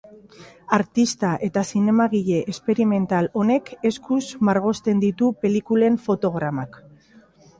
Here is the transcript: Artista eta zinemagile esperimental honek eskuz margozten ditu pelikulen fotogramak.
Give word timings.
Artista 0.77 1.33
eta 1.47 1.63
zinemagile 1.73 2.39
esperimental 2.53 3.29
honek 3.41 3.69
eskuz 3.91 4.23
margozten 4.49 5.05
ditu 5.05 5.31
pelikulen 5.45 6.03
fotogramak. 6.07 6.83